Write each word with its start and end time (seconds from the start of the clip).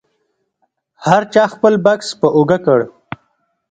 هر 1.05 1.21
چا 1.33 1.43
خپل 1.53 1.73
بکس 1.85 2.09
په 2.19 2.27
اوږه 2.35 2.57
کړ. 2.65 2.79